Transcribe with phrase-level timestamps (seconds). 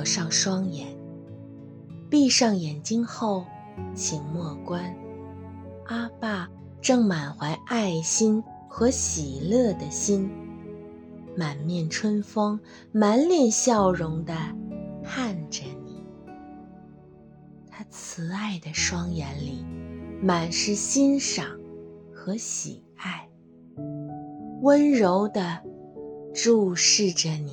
[0.00, 0.96] 合上双眼，
[2.08, 3.44] 闭上眼睛后，
[3.94, 4.96] 请默观
[5.88, 6.48] 阿爸
[6.80, 10.30] 正满怀爱心和喜乐的心，
[11.36, 12.58] 满面春风、
[12.92, 14.34] 满脸笑容的
[15.04, 16.02] 看着你。
[17.68, 19.62] 他慈爱的双眼里
[20.22, 21.44] 满是欣赏
[22.10, 23.28] 和喜爱，
[24.62, 25.62] 温柔的
[26.32, 27.52] 注视着你。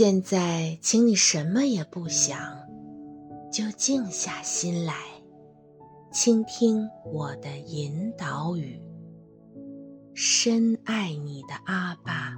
[0.00, 2.38] 现在，请你什么也不想，
[3.52, 4.94] 就静下心来，
[6.12, 8.80] 倾听我的引导语。
[10.14, 12.32] 深爱你的阿爸，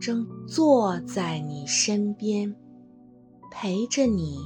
[0.00, 2.52] 正坐在你身边，
[3.48, 4.36] 陪着你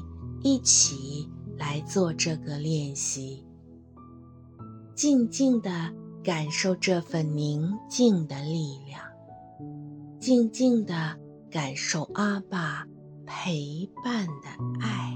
[0.42, 1.26] 一起
[1.56, 3.46] 来做这个练习。
[4.94, 5.90] 静静地
[6.22, 9.00] 感受这份宁静的力量，
[10.20, 11.21] 静静地。
[11.52, 12.86] 感受阿爸
[13.26, 14.48] 陪伴的
[14.80, 15.11] 爱。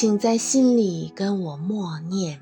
[0.00, 2.40] 请在心里跟我默念：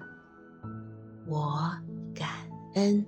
[1.27, 1.73] 我
[2.15, 2.29] 感
[2.75, 3.07] 恩，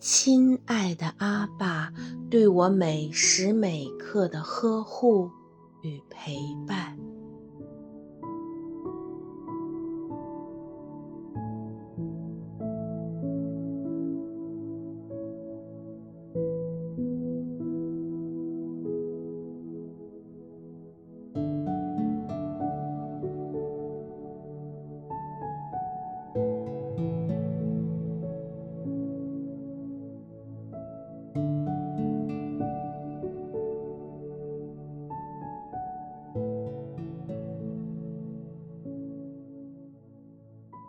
[0.00, 1.92] 亲爱的阿爸
[2.30, 5.30] 对我每时每刻的呵护
[5.82, 6.96] 与陪伴。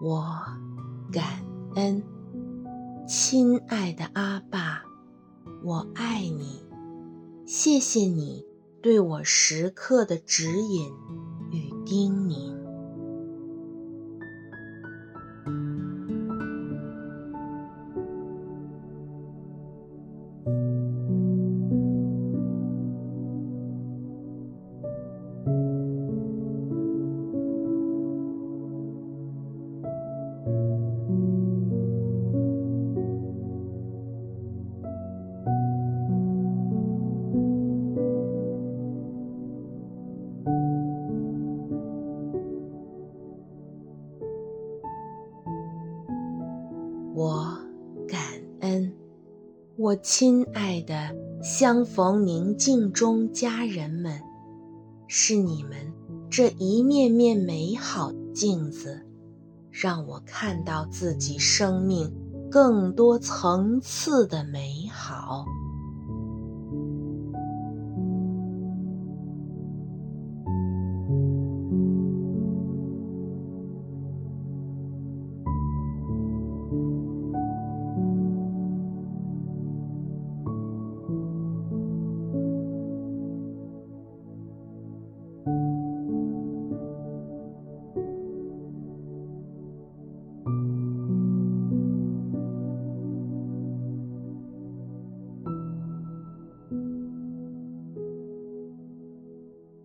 [0.01, 0.23] 我
[1.11, 1.43] 感
[1.75, 2.01] 恩，
[3.05, 4.83] 亲爱的阿爸，
[5.61, 6.63] 我爱你，
[7.45, 8.45] 谢谢你
[8.81, 10.89] 对我时刻的指引
[11.51, 12.48] 与叮咛。
[49.81, 54.21] 我亲爱的相逢宁静中家人们，
[55.07, 55.71] 是你们
[56.29, 59.01] 这一面面美好的镜子，
[59.71, 62.13] 让我看到自己生命
[62.51, 65.45] 更多层次的美好。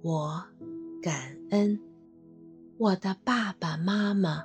[0.05, 0.45] 我
[1.01, 1.81] 感恩
[2.77, 4.45] 我的爸爸妈妈，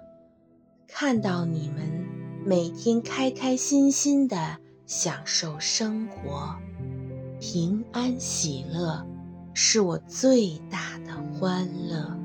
[0.88, 2.08] 看到你们
[2.46, 6.56] 每天开开心心的享受生活，
[7.42, 9.06] 平安喜乐，
[9.54, 12.19] 是我最大的欢乐。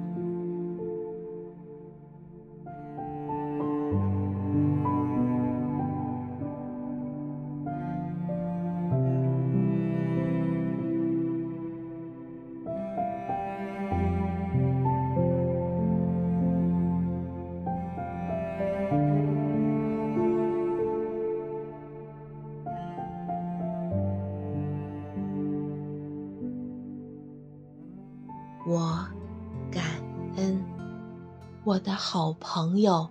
[31.65, 33.09] 我的好朋友，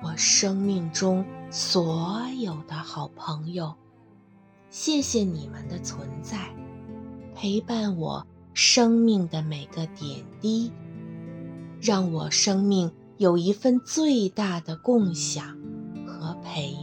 [0.00, 3.74] 我生命中所有的好朋友，
[4.70, 6.54] 谢谢你们的存在，
[7.34, 10.70] 陪伴我生命的每个点滴，
[11.80, 15.58] 让我生命有一份最大的共享
[16.06, 16.76] 和陪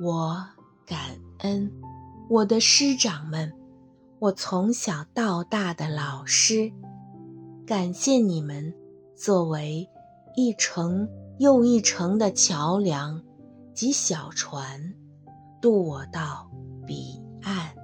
[0.00, 0.44] 我
[0.86, 0.98] 感
[1.38, 1.70] 恩
[2.28, 3.52] 我的师长们，
[4.18, 6.72] 我从小到大的老师，
[7.66, 8.74] 感谢你们
[9.14, 9.86] 作为
[10.34, 11.08] 一程
[11.38, 13.22] 又一程的桥梁
[13.74, 14.94] 及小船，
[15.60, 16.50] 渡我到
[16.86, 17.81] 彼岸。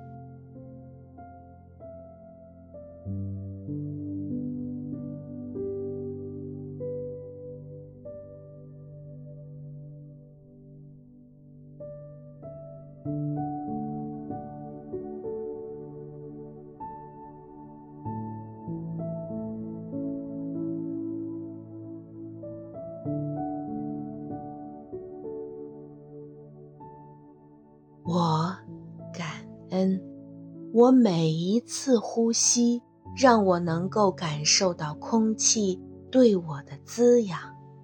[30.78, 32.80] 我每一次呼吸
[33.16, 35.76] 让我能够感受到空气
[36.08, 37.40] 对我的滋养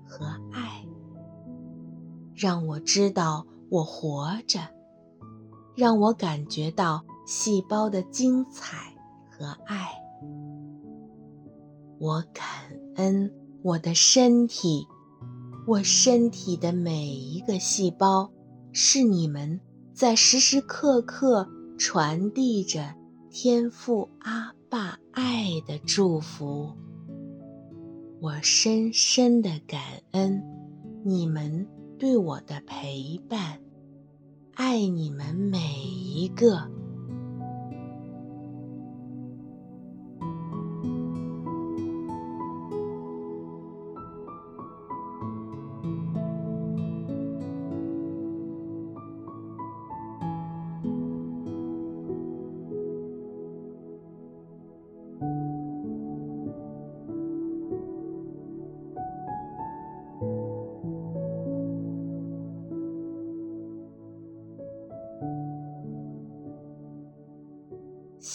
[0.06, 0.86] 和爱，
[2.36, 4.60] 让我知道我活着，
[5.74, 8.94] 让我感觉到细胞的精彩
[9.28, 9.88] 和爱。
[11.98, 12.46] 我感
[12.94, 13.28] 恩
[13.64, 14.86] 我的身体，
[15.66, 18.30] 我身体的每一个细胞，
[18.70, 19.60] 是你们
[19.92, 22.94] 在时时刻刻传递着
[23.30, 26.72] 天父阿爸爱的祝福。
[28.20, 30.42] 我深深的感恩
[31.04, 33.60] 你们对我的陪伴，
[34.54, 36.70] 爱你们每一个。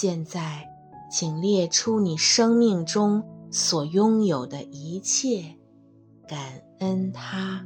[0.02, 0.66] 现在，
[1.12, 5.58] 请列出你生命中所拥有的一切，
[6.26, 7.66] 感恩它。